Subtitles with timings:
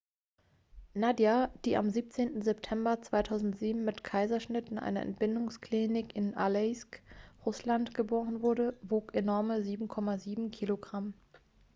[0.95, 2.41] nadia die am 17.
[2.41, 7.03] september 2007 mit kaiserschnitt in einer entbindungsklinik in aleisk
[7.45, 11.13] russland geboren wurde wog enorme 7,7 kilogramm